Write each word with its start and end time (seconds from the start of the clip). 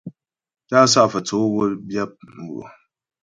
Tá'a 0.67 0.87
Sá'a 0.93 1.11
Fə́tsǒ 1.11 1.37
wə́ 1.55 1.67
byǎp 1.87 2.11
mghʉɔ. 2.43 2.63